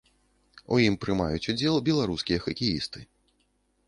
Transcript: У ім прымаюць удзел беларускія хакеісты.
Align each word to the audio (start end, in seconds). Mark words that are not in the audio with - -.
У 0.77 0.77
ім 0.85 0.95
прымаюць 1.03 1.49
удзел 1.53 1.75
беларускія 1.89 2.39
хакеісты. 2.47 2.99